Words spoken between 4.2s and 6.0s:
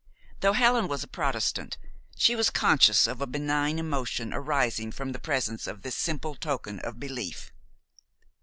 arising from the presence of this